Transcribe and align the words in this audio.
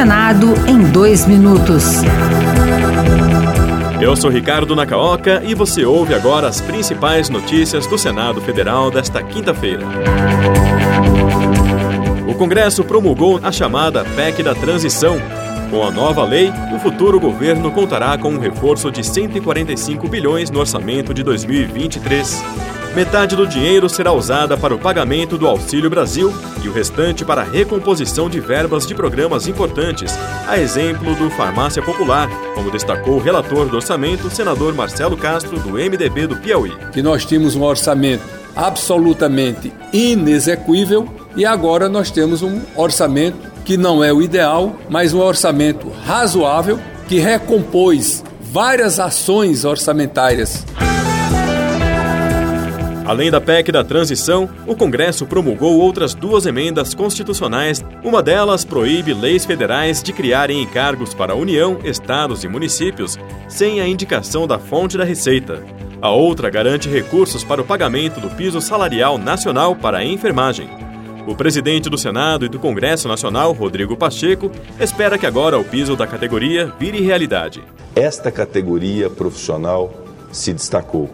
Senado 0.00 0.54
em 0.66 0.82
dois 0.90 1.26
minutos. 1.26 1.96
Eu 4.00 4.16
sou 4.16 4.30
Ricardo 4.30 4.74
Nacaoca 4.74 5.42
e 5.44 5.54
você 5.54 5.84
ouve 5.84 6.14
agora 6.14 6.48
as 6.48 6.58
principais 6.58 7.28
notícias 7.28 7.86
do 7.86 7.98
Senado 7.98 8.40
Federal 8.40 8.90
desta 8.90 9.22
quinta-feira. 9.22 9.84
O 12.26 12.34
Congresso 12.34 12.82
promulgou 12.82 13.40
a 13.42 13.52
chamada 13.52 14.02
PEC 14.02 14.42
da 14.42 14.54
Transição. 14.54 15.18
Com 15.70 15.86
a 15.86 15.90
nova 15.90 16.24
lei, 16.24 16.50
o 16.74 16.78
futuro 16.78 17.20
governo 17.20 17.70
contará 17.70 18.16
com 18.16 18.30
um 18.30 18.38
reforço 18.38 18.90
de 18.90 19.04
145 19.04 20.08
bilhões 20.08 20.50
no 20.50 20.60
orçamento 20.60 21.12
de 21.12 21.22
2023. 21.22 22.42
Metade 22.94 23.36
do 23.36 23.46
dinheiro 23.46 23.88
será 23.88 24.12
usada 24.12 24.56
para 24.56 24.74
o 24.74 24.78
pagamento 24.78 25.38
do 25.38 25.46
Auxílio 25.46 25.88
Brasil 25.88 26.34
e 26.60 26.68
o 26.68 26.72
restante 26.72 27.24
para 27.24 27.42
a 27.42 27.44
recomposição 27.44 28.28
de 28.28 28.40
verbas 28.40 28.84
de 28.84 28.96
programas 28.96 29.46
importantes, 29.46 30.12
a 30.48 30.58
exemplo 30.58 31.14
do 31.14 31.30
Farmácia 31.30 31.80
Popular, 31.80 32.28
como 32.52 32.70
destacou 32.70 33.14
o 33.14 33.20
relator 33.20 33.68
do 33.68 33.76
orçamento, 33.76 34.28
senador 34.28 34.74
Marcelo 34.74 35.16
Castro, 35.16 35.60
do 35.60 35.74
MDB 35.74 36.26
do 36.26 36.36
Piauí. 36.36 36.72
Que 36.92 37.00
nós 37.00 37.24
tínhamos 37.24 37.54
um 37.54 37.62
orçamento 37.62 38.24
absolutamente 38.56 39.72
inexequível 39.92 41.08
e 41.36 41.46
agora 41.46 41.88
nós 41.88 42.10
temos 42.10 42.42
um 42.42 42.60
orçamento 42.74 43.38
que 43.64 43.76
não 43.76 44.02
é 44.02 44.12
o 44.12 44.20
ideal, 44.20 44.74
mas 44.88 45.14
um 45.14 45.20
orçamento 45.20 45.88
razoável 46.04 46.80
que 47.06 47.20
recompôs 47.20 48.24
várias 48.40 48.98
ações 48.98 49.64
orçamentárias 49.64 50.66
Além 53.10 53.28
da 53.28 53.40
PEC 53.40 53.72
da 53.72 53.82
transição, 53.82 54.48
o 54.68 54.76
Congresso 54.76 55.26
promulgou 55.26 55.80
outras 55.80 56.14
duas 56.14 56.46
emendas 56.46 56.94
constitucionais. 56.94 57.84
Uma 58.04 58.22
delas 58.22 58.64
proíbe 58.64 59.12
leis 59.12 59.44
federais 59.44 60.00
de 60.00 60.12
criarem 60.12 60.62
encargos 60.62 61.12
para 61.12 61.32
a 61.32 61.36
União, 61.36 61.80
estados 61.82 62.44
e 62.44 62.48
municípios 62.48 63.18
sem 63.48 63.80
a 63.80 63.88
indicação 63.88 64.46
da 64.46 64.60
fonte 64.60 64.96
da 64.96 65.02
receita. 65.02 65.60
A 66.00 66.10
outra 66.10 66.48
garante 66.50 66.88
recursos 66.88 67.42
para 67.42 67.60
o 67.60 67.64
pagamento 67.64 68.20
do 68.20 68.30
piso 68.30 68.60
salarial 68.60 69.18
nacional 69.18 69.74
para 69.74 69.98
a 69.98 70.04
enfermagem. 70.04 70.70
O 71.26 71.34
presidente 71.34 71.90
do 71.90 71.98
Senado 71.98 72.46
e 72.46 72.48
do 72.48 72.60
Congresso 72.60 73.08
Nacional, 73.08 73.52
Rodrigo 73.52 73.96
Pacheco, 73.96 74.52
espera 74.78 75.18
que 75.18 75.26
agora 75.26 75.58
o 75.58 75.64
piso 75.64 75.96
da 75.96 76.06
categoria 76.06 76.72
vire 76.78 77.00
realidade. 77.00 77.60
Esta 77.96 78.30
categoria 78.30 79.10
profissional 79.10 79.92
se 80.30 80.52
destacou 80.52 81.10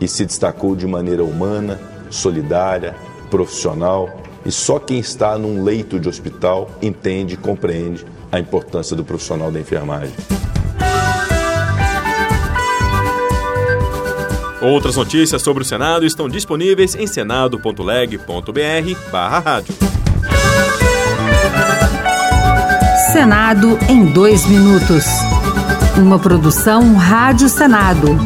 e 0.00 0.08
se 0.08 0.24
destacou 0.24 0.76
de 0.76 0.86
maneira 0.86 1.24
humana, 1.24 1.78
solidária, 2.10 2.94
profissional. 3.30 4.08
E 4.44 4.50
só 4.50 4.78
quem 4.78 4.98
está 4.98 5.36
num 5.36 5.62
leito 5.62 5.98
de 5.98 6.08
hospital 6.08 6.70
entende 6.80 7.34
e 7.34 7.36
compreende 7.36 8.04
a 8.30 8.38
importância 8.38 8.96
do 8.96 9.04
profissional 9.04 9.50
da 9.50 9.60
enfermagem. 9.60 10.14
Outras 14.60 14.96
notícias 14.96 15.40
sobre 15.40 15.62
o 15.62 15.66
Senado 15.66 16.04
estão 16.04 16.28
disponíveis 16.28 16.96
em 16.96 17.06
senado.leg.br 17.06 19.10
barra 19.12 19.38
rádio. 19.38 19.74
Senado 23.12 23.78
em 23.88 24.06
dois 24.06 24.44
minutos. 24.46 25.04
Uma 25.96 26.18
produção 26.18 26.96
Rádio 26.96 27.48
Senado. 27.48 28.18